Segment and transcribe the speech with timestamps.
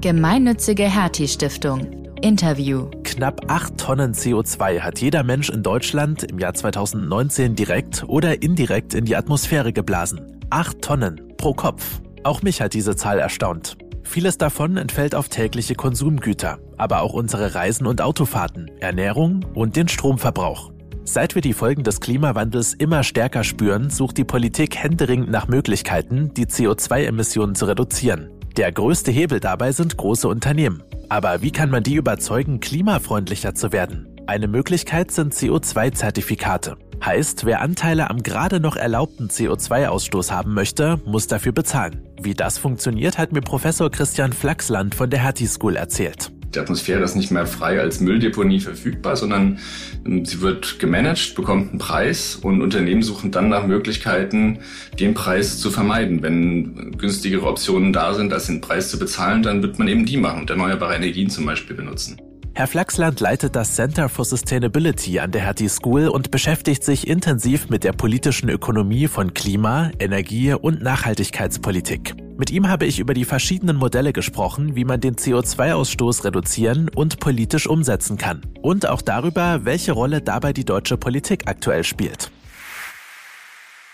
[0.00, 2.06] Gemeinnützige Hertie Stiftung.
[2.22, 2.86] Interview.
[3.04, 8.94] Knapp 8 Tonnen CO2 hat jeder Mensch in Deutschland im Jahr 2019 direkt oder indirekt
[8.94, 10.40] in die Atmosphäre geblasen.
[10.48, 12.00] 8 Tonnen pro Kopf.
[12.24, 13.76] Auch mich hat diese Zahl erstaunt.
[14.02, 19.88] Vieles davon entfällt auf tägliche Konsumgüter, aber auch unsere Reisen und Autofahrten, Ernährung und den
[19.88, 20.72] Stromverbrauch.
[21.04, 26.32] Seit wir die Folgen des Klimawandels immer stärker spüren, sucht die Politik händeringend nach Möglichkeiten,
[26.32, 28.30] die CO2-Emissionen zu reduzieren.
[28.60, 30.82] Der größte Hebel dabei sind große Unternehmen.
[31.08, 34.14] Aber wie kann man die überzeugen, klimafreundlicher zu werden?
[34.26, 36.76] Eine Möglichkeit sind CO2-Zertifikate.
[37.02, 42.06] Heißt, wer Anteile am gerade noch erlaubten CO2-Ausstoß haben möchte, muss dafür bezahlen.
[42.20, 46.30] Wie das funktioniert, hat mir Professor Christian Flachsland von der Hertie School erzählt.
[46.54, 49.58] Die Atmosphäre ist nicht mehr frei als Mülldeponie verfügbar, sondern
[50.04, 54.58] ähm, sie wird gemanagt, bekommt einen Preis und Unternehmen suchen dann nach Möglichkeiten,
[54.98, 56.22] den Preis zu vermeiden.
[56.22, 60.16] Wenn günstigere Optionen da sind, als den Preis zu bezahlen, dann wird man eben die
[60.16, 62.20] machen und erneuerbare Energien zum Beispiel benutzen.
[62.52, 67.70] Herr Flachsland leitet das Center for Sustainability an der Hertie School und beschäftigt sich intensiv
[67.70, 72.16] mit der politischen Ökonomie von Klima, Energie und Nachhaltigkeitspolitik.
[72.40, 77.20] Mit ihm habe ich über die verschiedenen Modelle gesprochen, wie man den CO2-Ausstoß reduzieren und
[77.20, 78.40] politisch umsetzen kann.
[78.62, 82.30] Und auch darüber, welche Rolle dabei die deutsche Politik aktuell spielt.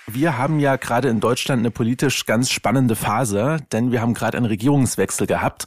[0.06, 4.36] Wir haben ja gerade in Deutschland eine politisch ganz spannende Phase, denn wir haben gerade
[4.36, 5.67] einen Regierungswechsel gehabt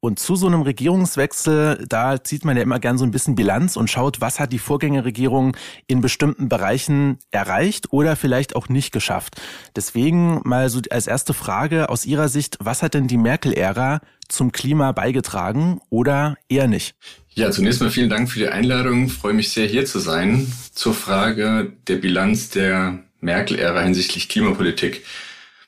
[0.00, 3.76] und zu so einem Regierungswechsel, da zieht man ja immer gern so ein bisschen Bilanz
[3.76, 9.40] und schaut, was hat die Vorgängerregierung in bestimmten Bereichen erreicht oder vielleicht auch nicht geschafft.
[9.74, 14.52] Deswegen mal so als erste Frage aus Ihrer Sicht, was hat denn die Merkel-Ära zum
[14.52, 16.94] Klima beigetragen oder eher nicht?
[17.34, 19.06] Ja, zunächst mal vielen Dank für die Einladung.
[19.06, 20.52] Ich freue mich sehr, hier zu sein.
[20.72, 25.04] Zur Frage der Bilanz der Merkel-Ära hinsichtlich Klimapolitik.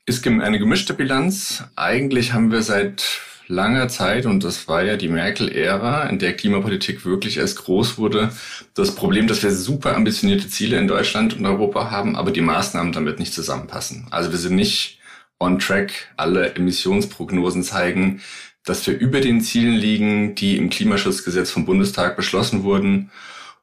[0.07, 1.65] Ist eine gemischte Bilanz.
[1.77, 3.21] Eigentlich haben wir seit
[3.51, 8.33] langer Zeit, und das war ja die Merkel-Ära, in der Klimapolitik wirklich erst groß wurde,
[8.75, 12.93] das Problem, dass wir super ambitionierte Ziele in Deutschland und Europa haben, aber die Maßnahmen
[12.93, 14.07] damit nicht zusammenpassen.
[14.11, 15.01] Also wir sind nicht
[15.41, 15.93] on track.
[16.17, 18.21] Alle Emissionsprognosen zeigen,
[18.65, 23.11] dass wir über den Zielen liegen, die im Klimaschutzgesetz vom Bundestag beschlossen wurden.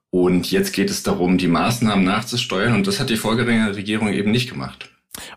[0.10, 2.74] Und jetzt geht es darum, die Maßnahmen nachzusteuern.
[2.74, 4.90] Und das hat die Regierung eben nicht gemacht.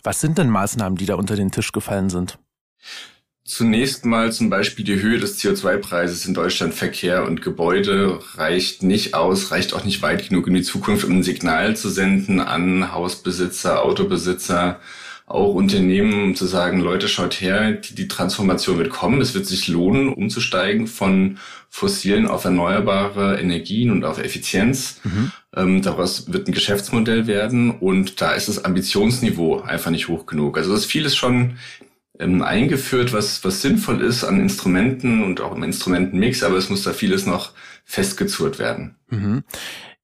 [0.03, 2.39] Was sind denn Maßnahmen, die da unter den Tisch gefallen sind?
[3.50, 6.72] Zunächst mal zum Beispiel die Höhe des CO2-Preises in Deutschland.
[6.72, 11.16] Verkehr und Gebäude reicht nicht aus, reicht auch nicht weit genug in die Zukunft, um
[11.16, 14.78] ein Signal zu senden an Hausbesitzer, Autobesitzer,
[15.27, 19.21] auch Unternehmen, um zu sagen, Leute, schaut her, die, die Transformation wird kommen.
[19.21, 25.00] Es wird sich lohnen, umzusteigen von fossilen auf erneuerbare Energien und auf Effizienz.
[25.03, 25.33] Mhm.
[25.56, 30.56] Ähm, daraus wird ein Geschäftsmodell werden und da ist das Ambitionsniveau einfach nicht hoch genug.
[30.56, 31.56] Also das ist vieles schon
[32.20, 36.82] ähm, eingeführt, was, was sinnvoll ist an Instrumenten und auch im Instrumentenmix, aber es muss
[36.82, 37.53] da vieles noch
[37.84, 38.97] festgezurrt werden.
[39.08, 39.42] Mhm.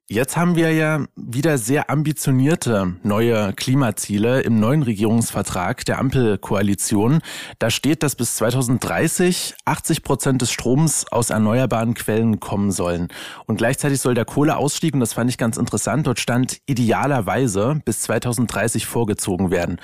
[0.09, 7.23] Jetzt haben wir ja wieder sehr ambitionierte neue Klimaziele im neuen Regierungsvertrag der Ampelkoalition.
[7.59, 13.09] Da steht, dass bis 2030 80 Prozent des Stroms aus erneuerbaren Quellen kommen sollen.
[13.47, 18.03] Und gleichzeitig soll der Kohleausstieg, und das fand ich ganz interessant, dort stand idealerweise bis
[18.03, 19.81] 2030 vorgezogen werden.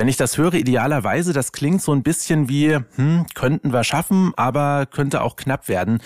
[0.00, 4.32] Wenn ich das höre, idealerweise, das klingt so ein bisschen wie, hm, könnten wir schaffen,
[4.34, 6.00] aber könnte auch knapp werden.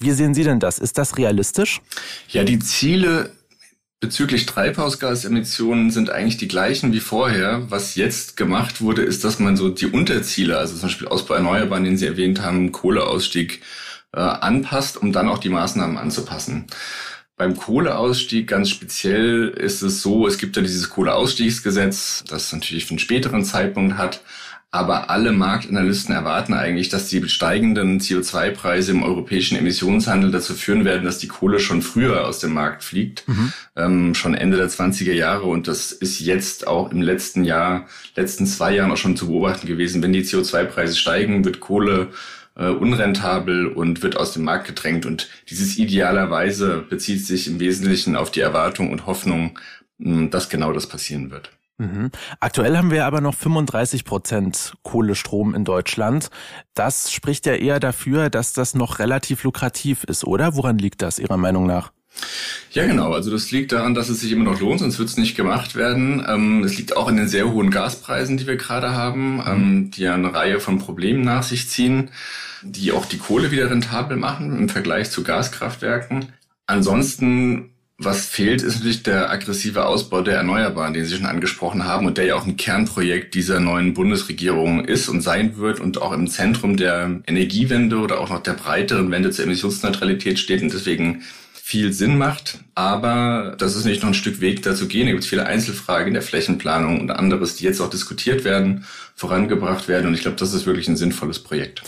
[0.00, 0.80] Wie sehen Sie denn das?
[0.80, 1.80] Ist das realistisch?
[2.30, 3.30] Ja, die Ziele
[4.00, 7.70] bezüglich Treibhausgasemissionen sind eigentlich die gleichen wie vorher.
[7.70, 11.84] Was jetzt gemacht wurde, ist, dass man so die Unterziele, also zum Beispiel Ausbau Erneuerbaren,
[11.84, 13.62] den Sie erwähnt haben, Kohleausstieg,
[14.16, 16.66] äh, anpasst, um dann auch die Maßnahmen anzupassen.
[17.38, 22.90] Beim Kohleausstieg ganz speziell ist es so, es gibt ja dieses Kohleausstiegsgesetz, das natürlich für
[22.90, 24.20] einen späteren Zeitpunkt hat.
[24.70, 31.06] Aber alle Marktanalysten erwarten eigentlich, dass die steigenden CO2-Preise im europäischen Emissionshandel dazu führen werden,
[31.06, 33.52] dass die Kohle schon früher aus dem Markt fliegt, mhm.
[33.76, 35.44] ähm, schon Ende der 20er Jahre.
[35.44, 39.66] Und das ist jetzt auch im letzten Jahr, letzten zwei Jahren auch schon zu beobachten
[39.66, 40.02] gewesen.
[40.02, 42.08] Wenn die CO2-Preise steigen, wird Kohle
[42.58, 45.06] äh, unrentabel und wird aus dem Markt gedrängt.
[45.06, 49.58] Und dieses idealerweise bezieht sich im Wesentlichen auf die Erwartung und Hoffnung,
[49.98, 51.50] mh, dass genau das passieren wird.
[51.78, 52.10] Mhm.
[52.40, 56.28] Aktuell haben wir aber noch 35 Prozent Kohlestrom in Deutschland.
[56.74, 60.56] Das spricht ja eher dafür, dass das noch relativ lukrativ ist, oder?
[60.56, 61.92] Woran liegt das Ihrer Meinung nach?
[62.72, 63.12] Ja, genau.
[63.12, 65.74] Also das liegt daran, dass es sich immer noch lohnt, sonst wird es nicht gemacht
[65.74, 66.24] werden.
[66.28, 70.02] Ähm, es liegt auch in den sehr hohen Gaspreisen, die wir gerade haben, ähm, die
[70.02, 72.10] ja eine Reihe von Problemen nach sich ziehen,
[72.62, 76.26] die auch die Kohle wieder rentabel machen im Vergleich zu Gaskraftwerken.
[76.66, 77.70] Ansonsten
[78.00, 82.16] Was fehlt, ist natürlich der aggressive Ausbau der Erneuerbaren, den Sie schon angesprochen haben und
[82.16, 86.28] der ja auch ein Kernprojekt dieser neuen Bundesregierung ist und sein wird und auch im
[86.28, 91.22] Zentrum der Energiewende oder auch noch der breiteren Wende zur Emissionsneutralität steht und deswegen
[91.68, 92.64] viel Sinn macht.
[92.78, 95.06] Aber das ist nicht noch ein Stück Weg dazu gehen.
[95.06, 98.84] Da gibt es viele Einzelfragen in der Flächenplanung und anderes, die jetzt auch diskutiert werden,
[99.16, 100.06] vorangebracht werden.
[100.06, 101.82] Und ich glaube, das ist wirklich ein sinnvolles Projekt.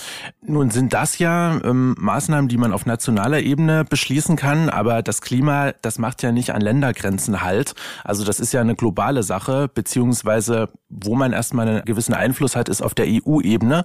[0.45, 4.69] Nun sind das ja ähm, Maßnahmen, die man auf nationaler Ebene beschließen kann.
[4.69, 7.75] Aber das Klima, das macht ja nicht an Ländergrenzen halt.
[8.03, 12.69] Also das ist ja eine globale Sache, beziehungsweise wo man erstmal einen gewissen Einfluss hat,
[12.69, 13.85] ist auf der EU-Ebene.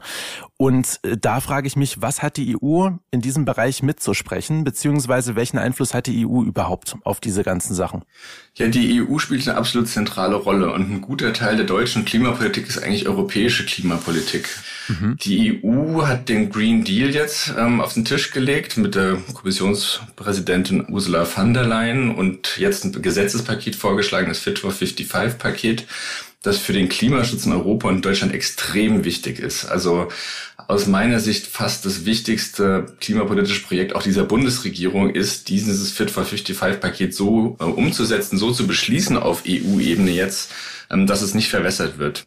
[0.58, 5.36] Und äh, da frage ich mich, was hat die EU in diesem Bereich mitzusprechen, beziehungsweise
[5.36, 8.04] welchen Einfluss hat die EU überhaupt auf diese ganzen Sachen?
[8.56, 12.68] Ja, die EU spielt eine absolut zentrale Rolle und ein guter Teil der deutschen Klimapolitik
[12.68, 14.50] ist eigentlich europäische Klimapolitik.
[14.88, 15.18] Mhm.
[15.22, 20.86] Die EU hat den Green Deal jetzt ähm, auf den Tisch gelegt mit der Kommissionspräsidentin
[20.90, 25.86] Ursula von der Leyen und jetzt ein Gesetzespaket vorgeschlagen, das Fit for 55 Paket
[26.46, 29.66] das für den Klimaschutz in Europa und Deutschland extrem wichtig ist.
[29.66, 30.10] Also
[30.68, 36.24] aus meiner Sicht fast das wichtigste klimapolitische Projekt auch dieser Bundesregierung ist, dieses Fit for
[36.24, 40.52] 55-Paket so äh, umzusetzen, so zu beschließen auf EU-Ebene jetzt,
[40.90, 42.26] ähm, dass es nicht verwässert wird.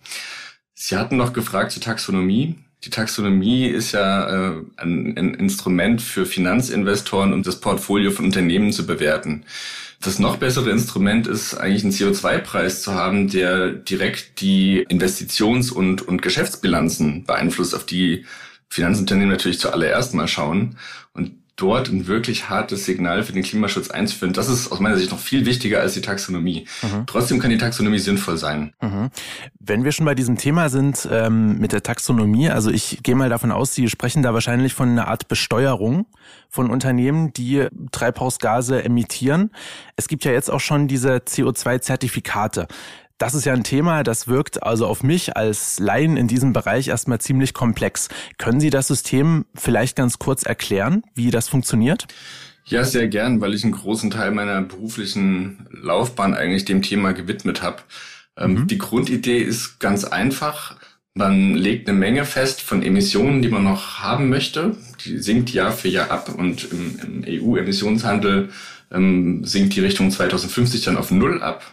[0.75, 2.57] Sie hatten noch gefragt zur Taxonomie.
[2.85, 8.73] Die Taxonomie ist ja äh, ein, ein Instrument für Finanzinvestoren, um das Portfolio von Unternehmen
[8.73, 9.45] zu bewerten.
[10.01, 16.03] Das noch bessere Instrument ist eigentlich einen CO2-Preis zu haben, der direkt die Investitions- und,
[16.03, 18.25] und Geschäftsbilanzen beeinflusst, auf die
[18.69, 20.79] Finanzunternehmen natürlich zuallererst mal schauen.
[21.15, 25.11] Und dort ein wirklich hartes Signal für den Klimaschutz einzuführen, das ist aus meiner Sicht
[25.11, 26.67] noch viel wichtiger als die Taxonomie.
[26.83, 27.05] Mhm.
[27.07, 28.73] Trotzdem kann die Taxonomie sinnvoll sein.
[28.81, 29.11] Mhm.
[29.59, 33.29] Wenn wir schon bei diesem Thema sind ähm, mit der Taxonomie, also ich gehe mal
[33.29, 36.07] davon aus, Sie sprechen da wahrscheinlich von einer Art Besteuerung
[36.49, 39.51] von Unternehmen, die Treibhausgase emittieren.
[39.97, 42.69] Es gibt ja jetzt auch schon diese CO2-Zertifikate.
[43.19, 46.87] Das ist ja ein Thema, das wirkt also auf mich als Laien in diesem Bereich
[46.87, 48.09] erstmal ziemlich komplex.
[48.39, 52.07] Können Sie das System vielleicht ganz kurz erklären, wie das funktioniert?
[52.65, 57.61] Ja, sehr gern, weil ich einen großen Teil meiner beruflichen Laufbahn eigentlich dem Thema gewidmet
[57.61, 57.83] habe.
[58.37, 58.67] Ähm, mhm.
[58.69, 60.77] Die Grundidee ist ganz einfach.
[61.15, 64.77] Man legt eine Menge fest von Emissionen, die man noch haben möchte.
[65.05, 68.51] Die sinkt Jahr für Jahr ab und im, im EU-Emissionshandel
[68.93, 71.65] ähm, sinkt die Richtung 2050 dann auf Null ab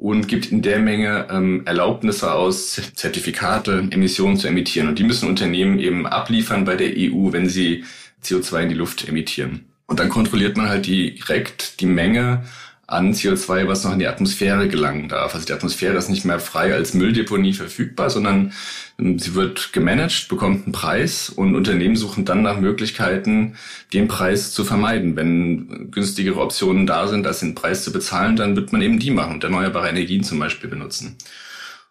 [0.00, 4.88] und gibt in der Menge ähm, Erlaubnisse aus, Zertifikate, Emissionen zu emittieren.
[4.88, 7.84] Und die müssen Unternehmen eben abliefern bei der EU, wenn sie
[8.24, 9.66] CO2 in die Luft emittieren.
[9.86, 12.44] Und dann kontrolliert man halt direkt die Menge
[12.90, 15.34] an CO2, was noch in die Atmosphäre gelangen darf.
[15.34, 18.52] Also die Atmosphäre ist nicht mehr frei als Mülldeponie verfügbar, sondern
[18.98, 23.56] ähm, sie wird gemanagt, bekommt einen Preis und Unternehmen suchen dann nach Möglichkeiten,
[23.92, 25.14] den Preis zu vermeiden.
[25.14, 29.10] Wenn günstigere Optionen da sind, als den Preis zu bezahlen, dann wird man eben die
[29.10, 31.16] machen und erneuerbare Energien zum Beispiel benutzen.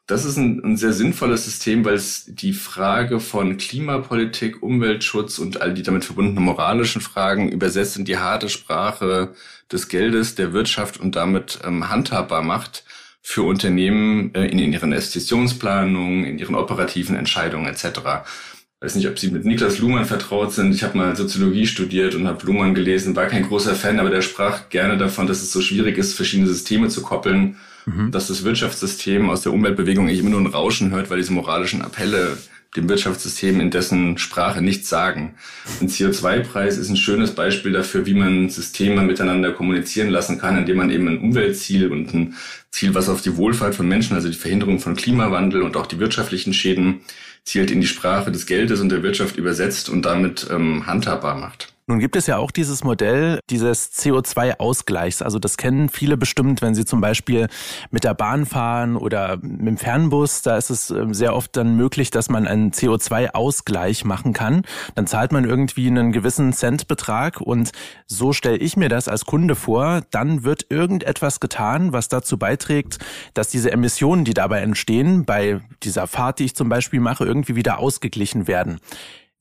[0.09, 5.61] Das ist ein, ein, sehr sinnvolles System, weil es die Frage von Klimapolitik, Umweltschutz und
[5.61, 9.35] all die damit verbundenen moralischen Fragen übersetzt in die harte Sprache
[9.71, 12.85] des Geldes, der Wirtschaft und damit ähm, handhabbar macht
[13.21, 17.83] für Unternehmen äh, in, in ihren Investitionsplanungen, in ihren operativen Entscheidungen etc.
[17.85, 20.73] Ich weiß nicht, ob Sie mit Niklas Luhmann vertraut sind.
[20.73, 24.23] Ich habe mal Soziologie studiert und habe Luhmann gelesen, war kein großer Fan, aber der
[24.23, 27.57] sprach gerne davon, dass es so schwierig ist, verschiedene Systeme zu koppeln
[27.89, 28.11] mhm.
[28.11, 31.81] dass das Wirtschaftssystem aus der Umweltbewegung eigentlich immer nur ein Rauschen hört, weil diese moralischen
[31.81, 32.37] Appelle
[32.75, 35.33] dem Wirtschaftssystem in dessen Sprache nichts sagen.
[35.81, 40.77] Ein CO2-Preis ist ein schönes Beispiel dafür, wie man Systeme miteinander kommunizieren lassen kann, indem
[40.77, 42.35] man eben ein Umweltziel und ein
[42.69, 45.99] Ziel, was auf die Wohlfahrt von Menschen, also die Verhinderung von Klimawandel und auch die
[45.99, 47.01] wirtschaftlichen Schäden
[47.43, 51.73] zielt, in die Sprache des Geldes und der Wirtschaft übersetzt und damit ähm, handhabbar macht.
[51.89, 55.23] Nun gibt es ja auch dieses Modell dieses CO2-Ausgleichs.
[55.23, 57.47] Also das kennen viele bestimmt, wenn sie zum Beispiel
[57.89, 60.43] mit der Bahn fahren oder mit dem Fernbus.
[60.43, 64.65] Da ist es ähm, sehr oft dann möglich, dass man einen CO2-Ausgleich machen kann.
[64.93, 67.71] Dann zahlt man irgendwie einen gewissen Centbetrag und
[68.05, 70.01] so stelle ich mir das als Kunde vor.
[70.11, 72.99] Dann wird irgendetwas getan, was dazu beiträgt,
[73.33, 77.55] dass diese Emissionen, die dabei entstehen, bei dieser Fahrt, die ich zum Beispiel mache, irgendwie
[77.55, 78.79] wieder ausgeglichen werden.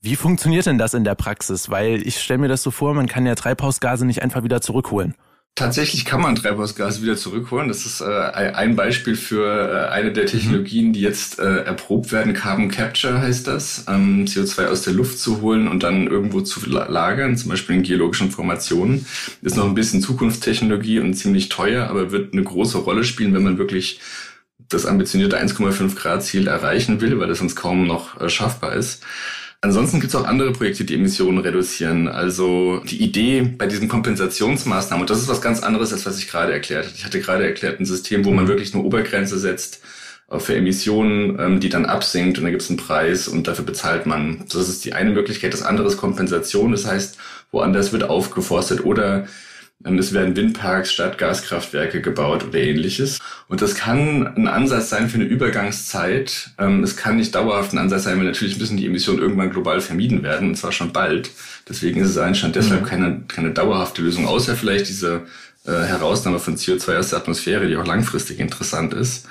[0.01, 1.69] Wie funktioniert denn das in der Praxis?
[1.69, 5.13] Weil ich stelle mir das so vor, man kann ja Treibhausgase nicht einfach wieder zurückholen.
[5.55, 7.67] Tatsächlich kann man Treibhausgase wieder zurückholen.
[7.67, 12.33] Das ist äh, ein Beispiel für äh, eine der Technologien, die jetzt äh, erprobt werden.
[12.33, 16.65] Carbon Capture heißt das, ähm, CO2 aus der Luft zu holen und dann irgendwo zu
[16.69, 19.05] lagern, zum Beispiel in geologischen Formationen.
[19.41, 23.43] Ist noch ein bisschen Zukunftstechnologie und ziemlich teuer, aber wird eine große Rolle spielen, wenn
[23.43, 23.99] man wirklich
[24.69, 29.03] das ambitionierte 1,5 Grad Ziel erreichen will, weil das sonst kaum noch äh, schaffbar ist.
[29.61, 32.07] Ansonsten gibt es auch andere Projekte, die Emissionen reduzieren.
[32.07, 36.29] Also die Idee bei diesen Kompensationsmaßnahmen, und das ist was ganz anderes, als was ich
[36.29, 36.95] gerade erklärt habe.
[36.95, 39.81] Ich hatte gerade erklärt, ein System, wo man wirklich eine Obergrenze setzt
[40.37, 44.05] für Emissionen, ähm, die dann absinkt und dann gibt es einen Preis und dafür bezahlt
[44.05, 44.45] man.
[44.51, 45.53] Das ist die eine Möglichkeit.
[45.53, 46.71] Das andere ist Kompensation.
[46.71, 47.17] Das heißt,
[47.51, 49.27] woanders wird aufgeforstet oder
[49.83, 53.19] es werden Windparks statt Gaskraftwerke gebaut oder ähnliches.
[53.47, 56.51] Und das kann ein Ansatz sein für eine Übergangszeit.
[56.57, 59.79] Ähm, es kann nicht dauerhaft ein Ansatz sein, weil natürlich müssen die Emissionen irgendwann global
[59.79, 61.31] vermieden werden, und zwar schon bald.
[61.67, 62.85] Deswegen ist es anscheinend deshalb mhm.
[62.85, 65.21] keine, keine dauerhafte Lösung, außer vielleicht diese
[65.65, 69.27] äh, Herausnahme von CO2 aus der Atmosphäre, die auch langfristig interessant ist.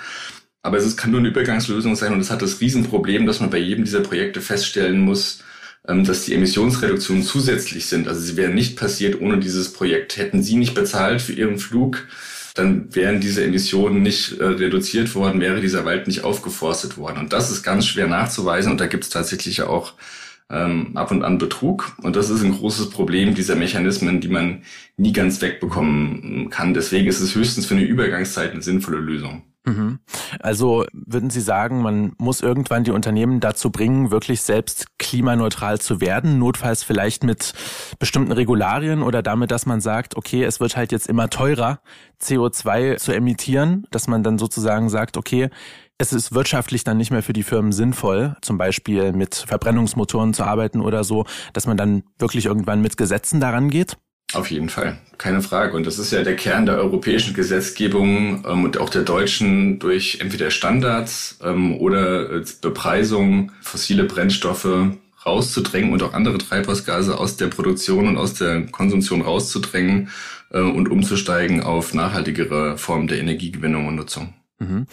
[0.62, 3.58] Aber es kann nur eine Übergangslösung sein und es hat das Riesenproblem, dass man bei
[3.58, 5.42] jedem dieser Projekte feststellen muss,
[5.88, 8.08] dass die Emissionsreduktionen zusätzlich sind.
[8.08, 10.18] Also sie wären nicht passiert ohne dieses Projekt.
[10.18, 12.06] Hätten Sie nicht bezahlt für Ihren Flug,
[12.54, 17.18] dann wären diese Emissionen nicht äh, reduziert worden, wäre dieser Wald nicht aufgeforstet worden.
[17.18, 19.94] Und das ist ganz schwer nachzuweisen und da gibt es tatsächlich auch
[20.50, 21.96] ähm, ab und an Betrug.
[22.02, 24.62] Und das ist ein großes Problem dieser Mechanismen, die man
[24.96, 26.74] nie ganz wegbekommen kann.
[26.74, 29.42] Deswegen ist es höchstens für eine Übergangszeit eine sinnvolle Lösung.
[29.68, 29.98] Mhm.
[30.40, 36.00] Also würden Sie sagen, man muss irgendwann die Unternehmen dazu bringen, wirklich selbst klimaneutral zu
[36.00, 37.52] werden, notfalls vielleicht mit
[37.98, 41.80] bestimmten Regularien oder damit, dass man sagt, okay, es wird halt jetzt immer teurer,
[42.20, 45.50] CO2 zu emittieren, dass man dann sozusagen sagt, okay,
[45.98, 50.44] es ist wirtschaftlich dann nicht mehr für die Firmen sinnvoll, zum Beispiel mit Verbrennungsmotoren zu
[50.44, 53.96] arbeiten oder so, dass man dann wirklich irgendwann mit Gesetzen daran geht?
[54.34, 55.74] Auf jeden Fall, keine Frage.
[55.74, 60.18] Und das ist ja der Kern der europäischen Gesetzgebung ähm, und auch der deutschen durch
[60.20, 64.68] entweder Standards ähm, oder äh, Bepreisung fossile Brennstoffe
[65.24, 70.10] rauszudrängen und auch andere Treibhausgase aus der Produktion und aus der Konsumtion rauszudrängen
[70.50, 74.34] äh, und umzusteigen auf nachhaltigere Formen der Energiegewinnung und Nutzung.
[74.58, 74.86] Mhm.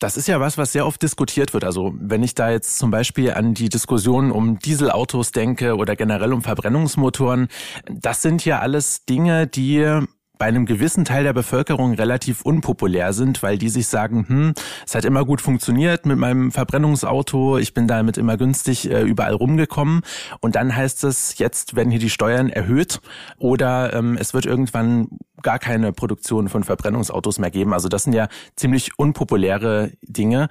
[0.00, 1.64] Das ist ja was, was sehr oft diskutiert wird.
[1.64, 6.32] Also wenn ich da jetzt zum Beispiel an die Diskussion um Dieselautos denke oder generell
[6.32, 7.48] um Verbrennungsmotoren,
[7.88, 10.00] das sind ja alles Dinge, die
[10.38, 14.54] bei einem gewissen Teil der Bevölkerung relativ unpopulär sind, weil die sich sagen, hm,
[14.86, 19.34] es hat immer gut funktioniert mit meinem Verbrennungsauto, ich bin damit immer günstig äh, überall
[19.34, 20.02] rumgekommen
[20.40, 23.00] und dann heißt es, jetzt werden hier die Steuern erhöht
[23.38, 25.08] oder ähm, es wird irgendwann
[25.42, 27.72] gar keine Produktion von Verbrennungsautos mehr geben.
[27.72, 30.48] Also das sind ja ziemlich unpopuläre Dinge.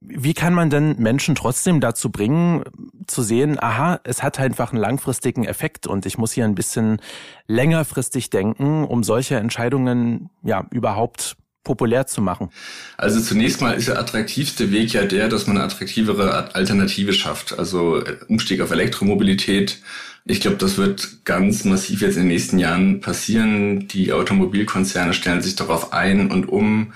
[0.00, 2.64] Wie kann man denn Menschen trotzdem dazu bringen,
[3.06, 7.00] zu sehen, aha, es hat einfach einen langfristigen Effekt und ich muss hier ein bisschen
[7.46, 12.50] längerfristig denken, um solche Entscheidungen ja überhaupt populär zu machen?
[12.96, 17.58] Also zunächst mal ist der attraktivste Weg ja der, dass man eine attraktivere Alternative schafft.
[17.58, 19.80] Also äh, Umstieg auf Elektromobilität.
[20.26, 23.88] Ich glaube, das wird ganz massiv jetzt in den nächsten Jahren passieren.
[23.88, 26.92] Die Automobilkonzerne stellen sich darauf ein und um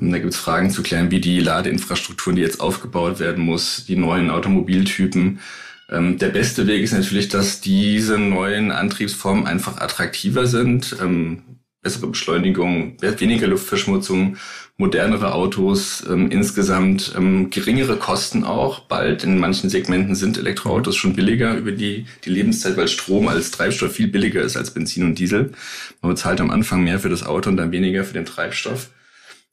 [0.00, 3.96] da gibt es Fragen zu klären, wie die Ladeinfrastruktur, die jetzt aufgebaut werden muss, die
[3.96, 5.40] neuen Automobiltypen.
[5.90, 10.96] Ähm, der beste Weg ist natürlich, dass diese neuen Antriebsformen einfach attraktiver sind.
[11.02, 11.42] Ähm,
[11.80, 14.36] bessere Beschleunigung, weniger Luftverschmutzung,
[14.76, 17.14] modernere Autos, insgesamt
[17.50, 18.80] geringere Kosten auch.
[18.80, 23.52] Bald in manchen Segmenten sind Elektroautos schon billiger über die, die Lebenszeit, weil Strom als
[23.52, 25.52] Treibstoff viel billiger ist als Benzin und Diesel.
[26.02, 28.90] Man bezahlt am Anfang mehr für das Auto und dann weniger für den Treibstoff.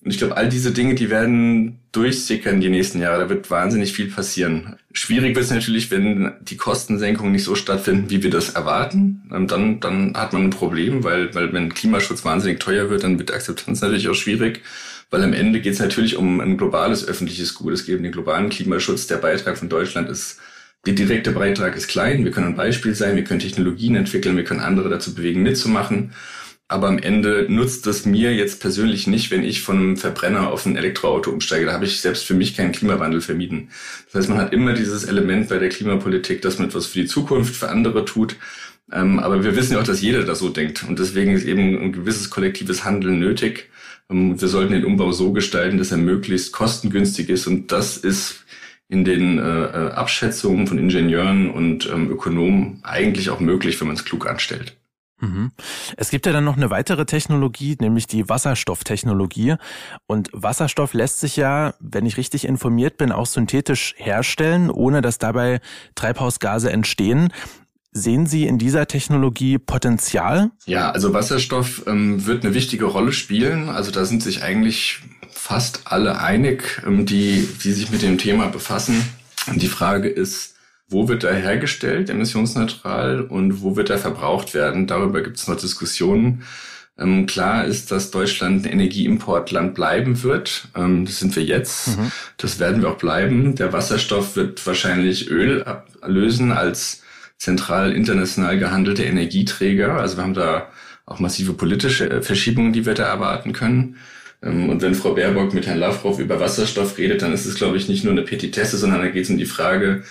[0.05, 3.21] Und ich glaube, all diese Dinge, die werden durchsickern die nächsten Jahre.
[3.23, 4.75] Da wird wahnsinnig viel passieren.
[4.93, 9.23] Schwierig wird es natürlich, wenn die Kostensenkungen nicht so stattfinden, wie wir das erwarten.
[9.33, 13.17] Ähm, dann, dann hat man ein Problem, weil, weil wenn Klimaschutz wahnsinnig teuer wird, dann
[13.17, 14.61] wird Akzeptanz natürlich auch schwierig.
[15.09, 17.73] Weil am Ende geht es natürlich um ein globales öffentliches Gut.
[17.73, 19.07] Es geht um den globalen Klimaschutz.
[19.07, 20.39] Der Beitrag von Deutschland ist
[20.85, 22.23] der direkte Beitrag ist klein.
[22.23, 23.15] Wir können ein Beispiel sein.
[23.15, 24.37] Wir können Technologien entwickeln.
[24.37, 26.11] Wir können andere dazu bewegen, mitzumachen.
[26.67, 30.65] Aber am Ende nutzt es mir jetzt persönlich nicht, wenn ich von einem Verbrenner auf
[30.65, 31.67] ein Elektroauto umsteige.
[31.67, 33.69] Da habe ich selbst für mich keinen Klimawandel vermieden.
[34.05, 37.05] Das heißt, man hat immer dieses Element bei der Klimapolitik, dass man etwas für die
[37.05, 38.37] Zukunft, für andere tut.
[38.91, 40.83] Ähm, aber wir wissen ja auch, dass jeder da so denkt.
[40.87, 43.69] Und deswegen ist eben ein gewisses kollektives Handeln nötig.
[44.09, 47.45] Ähm, wir sollten den Umbau so gestalten, dass er möglichst kostengünstig ist.
[47.45, 48.43] Und das ist
[48.89, 53.97] in den äh, äh Abschätzungen von Ingenieuren und ähm, Ökonomen eigentlich auch möglich, wenn man
[53.97, 54.77] es klug anstellt.
[55.19, 55.51] Mhm.
[55.97, 59.55] Es gibt ja dann noch eine weitere Technologie, nämlich die Wasserstofftechnologie.
[60.07, 65.17] Und Wasserstoff lässt sich ja, wenn ich richtig informiert bin, auch synthetisch herstellen, ohne dass
[65.17, 65.61] dabei
[65.95, 67.31] Treibhausgase entstehen.
[67.91, 70.51] Sehen Sie in dieser Technologie Potenzial?
[70.65, 73.69] Ja, also Wasserstoff ähm, wird eine wichtige Rolle spielen.
[73.69, 74.99] Also da sind sich eigentlich
[75.31, 79.01] fast alle einig, ähm, die, die sich mit dem Thema befassen.
[79.47, 80.54] Und die Frage ist,
[80.87, 84.87] wo wird er hergestellt, emissionsneutral, und wo wird er verbraucht werden?
[84.87, 86.43] Darüber gibt es noch Diskussionen.
[86.97, 90.69] Ähm, klar ist, dass Deutschland ein Energieimportland bleiben wird.
[90.75, 91.97] Ähm, das sind wir jetzt.
[91.97, 92.11] Mhm.
[92.37, 93.55] Das werden wir auch bleiben.
[93.55, 97.01] Der Wasserstoff wird wahrscheinlich Öl ablösen als
[97.37, 99.99] zentral international gehandelte Energieträger.
[99.99, 100.69] Also wir haben da
[101.05, 103.97] auch massive politische äh, Verschiebungen, die wir da erwarten können.
[104.41, 107.75] Ähm, und wenn Frau Baerbock mit Herrn Lavrov über Wasserstoff redet, dann ist es, glaube
[107.77, 110.03] ich, nicht nur eine Petitesse, sondern da geht es um die Frage,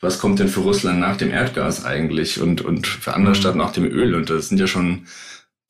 [0.00, 3.38] was kommt denn für Russland nach dem Erdgas eigentlich und, und für andere mhm.
[3.38, 4.14] Staaten nach dem Öl?
[4.14, 5.06] Und das sind ja schon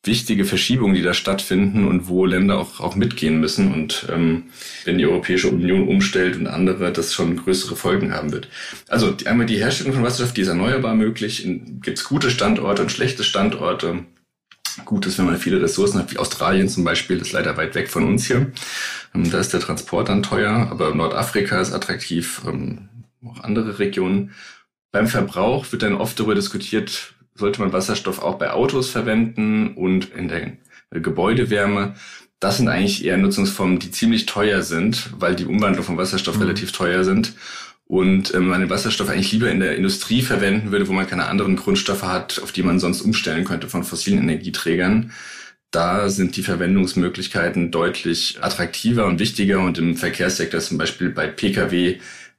[0.05, 3.73] wichtige Verschiebungen, die da stattfinden und wo Länder auch, auch mitgehen müssen.
[3.73, 4.45] Und ähm,
[4.85, 8.49] wenn die Europäische Union umstellt und andere, das schon größere Folgen haben wird.
[8.89, 11.45] Also die, einmal die Herstellung von Wasserstoff, die ist erneuerbar möglich.
[11.83, 14.05] Gibt es gute Standorte und schlechte Standorte.
[14.85, 17.89] Gut ist, wenn man viele Ressourcen hat, wie Australien zum Beispiel, ist leider weit weg
[17.89, 18.53] von uns hier.
[19.15, 22.89] Ähm, da ist der Transport dann teuer, aber Nordafrika ist attraktiv, ähm,
[23.27, 24.33] auch andere Regionen.
[24.93, 30.13] Beim Verbrauch wird dann oft darüber diskutiert, sollte man Wasserstoff auch bei Autos verwenden und
[30.13, 30.57] in der
[30.91, 31.95] Gebäudewärme.
[32.41, 36.43] Das sind eigentlich eher Nutzungsformen, die ziemlich teuer sind, weil die Umwandlung von Wasserstoff mhm.
[36.43, 37.35] relativ teuer sind.
[37.87, 41.27] Und ähm, man den Wasserstoff eigentlich lieber in der Industrie verwenden würde, wo man keine
[41.27, 45.13] anderen Grundstoffe hat, auf die man sonst umstellen könnte von fossilen Energieträgern.
[45.71, 51.99] Da sind die Verwendungsmöglichkeiten deutlich attraktiver und wichtiger und im Verkehrssektor zum Beispiel bei Pkw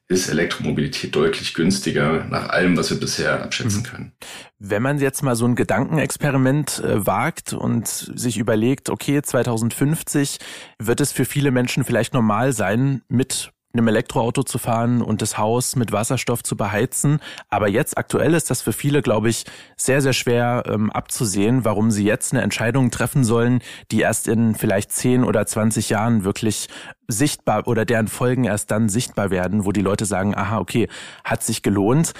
[0.09, 3.85] ist Elektromobilität deutlich günstiger nach allem, was wir bisher abschätzen mhm.
[3.85, 4.11] können.
[4.57, 10.39] Wenn man jetzt mal so ein Gedankenexperiment äh, wagt und sich überlegt, okay, 2050
[10.79, 15.37] wird es für viele Menschen vielleicht normal sein, mit einem Elektroauto zu fahren und das
[15.37, 17.19] Haus mit Wasserstoff zu beheizen.
[17.49, 19.45] Aber jetzt aktuell ist das für viele, glaube ich,
[19.77, 23.61] sehr, sehr schwer ähm, abzusehen, warum sie jetzt eine Entscheidung treffen sollen,
[23.91, 26.67] die erst in vielleicht 10 oder 20 Jahren wirklich
[27.07, 30.87] sichtbar oder deren Folgen erst dann sichtbar werden, wo die Leute sagen, aha, okay,
[31.23, 32.13] hat sich gelohnt.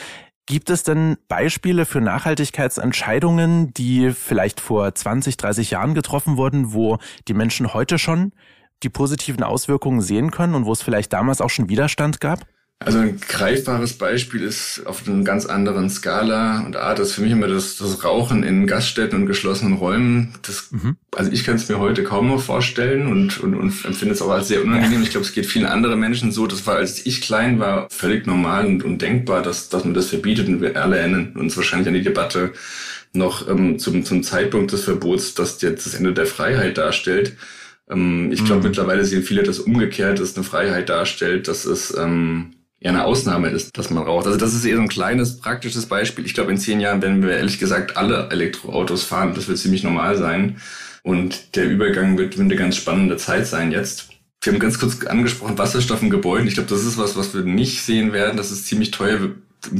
[0.45, 6.97] Gibt es denn Beispiele für Nachhaltigkeitsentscheidungen, die vielleicht vor 20, 30 Jahren getroffen wurden, wo
[7.27, 8.33] die Menschen heute schon
[8.83, 12.45] die positiven Auswirkungen sehen können und wo es vielleicht damals auch schon Widerstand gab?
[12.81, 17.33] Also ein greifbares Beispiel ist auf einer ganz anderen Skala und Art ist für mich
[17.33, 20.33] immer das, das Rauchen in Gaststätten und geschlossenen Räumen.
[20.43, 20.95] Das, mhm.
[21.13, 24.29] Also ich kann es mir heute kaum noch vorstellen und, und, und empfinde es auch
[24.29, 25.03] als sehr unangenehm.
[25.03, 26.47] Ich glaube, es geht vielen anderen Menschen so.
[26.47, 30.47] Das war, als ich klein war, völlig normal und undenkbar, dass, dass man das verbietet.
[30.47, 32.53] Und wir alle erinnern uns wahrscheinlich an die Debatte
[33.11, 37.35] noch ähm, zum, zum Zeitpunkt des Verbots, dass jetzt das Ende der Freiheit darstellt.
[37.89, 38.67] Ähm, ich glaube, mhm.
[38.67, 43.49] mittlerweile sehen viele, dass umgekehrt es eine Freiheit darstellt, dass es ähm, eher eine Ausnahme
[43.49, 44.25] ist, dass man raucht.
[44.25, 46.25] Also das ist eher so ein kleines, praktisches Beispiel.
[46.25, 49.33] Ich glaube, in zehn Jahren werden wir ehrlich gesagt alle Elektroautos fahren.
[49.35, 50.57] Das wird ziemlich normal sein.
[51.03, 54.09] Und der Übergang wird, wird eine ganz spannende Zeit sein jetzt.
[54.41, 56.47] Wir haben ganz kurz angesprochen, Wasserstoff in Gebäuden.
[56.47, 58.37] Ich glaube, das ist was, was wir nicht sehen werden.
[58.37, 59.19] Das ist ziemlich teuer.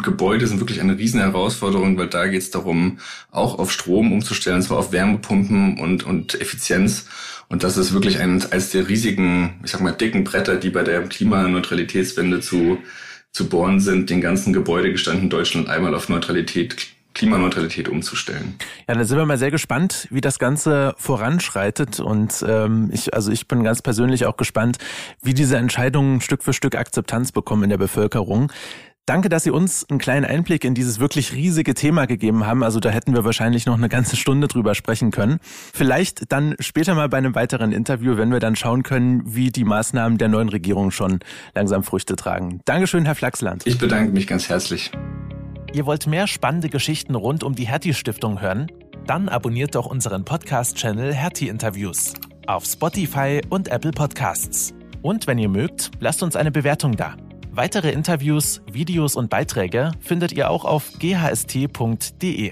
[0.03, 2.99] Gebäude sind wirklich eine riesen Herausforderung, weil da geht es darum,
[3.31, 7.07] auch auf Strom umzustellen, zwar auf Wärmepumpen und, und Effizienz.
[7.47, 10.83] Und das ist wirklich ein, eines der riesigen, ich sag mal, dicken Bretter, die bei
[10.83, 12.77] der Klimaneutralitätswende zu,
[13.31, 16.75] zu bohren sind, den ganzen Gebäudegestand in Deutschland einmal auf Neutralität
[17.15, 18.55] Klimaneutralität umzustellen.
[18.87, 21.99] Ja, dann sind wir mal sehr gespannt, wie das Ganze voranschreitet.
[21.99, 24.77] Und ähm, ich, also ich bin ganz persönlich auch gespannt,
[25.21, 28.51] wie diese Entscheidungen Stück für Stück Akzeptanz bekommen in der Bevölkerung.
[29.09, 32.61] Danke, dass Sie uns einen kleinen Einblick in dieses wirklich riesige Thema gegeben haben.
[32.63, 35.39] Also da hätten wir wahrscheinlich noch eine ganze Stunde drüber sprechen können.
[35.41, 39.63] Vielleicht dann später mal bei einem weiteren Interview, wenn wir dann schauen können, wie die
[39.63, 41.21] Maßnahmen der neuen Regierung schon
[41.55, 42.61] langsam Früchte tragen.
[42.65, 43.65] Dankeschön, Herr Flachsland.
[43.65, 44.91] Ich bedanke mich ganz herzlich.
[45.73, 48.67] Ihr wollt mehr spannende Geschichten rund um die Hertie Stiftung hören?
[49.07, 52.13] Dann abonniert doch unseren Podcast-Channel Hertie Interviews
[52.45, 54.75] auf Spotify und Apple Podcasts.
[55.01, 57.15] Und wenn ihr mögt, lasst uns eine Bewertung da.
[57.51, 62.51] Weitere Interviews, Videos und Beiträge findet ihr auch auf ghst.de.